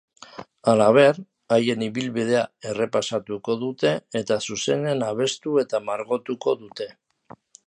Halaber, 0.71 1.17
haien 1.57 1.83
ibilbidea 1.87 2.41
errepasatuko 2.71 3.57
dute 3.67 3.93
eta 4.23 4.41
zuzenean 4.49 5.07
abestu 5.13 5.55
eta 5.67 5.87
margotuko 5.93 6.61
dute. 6.65 6.91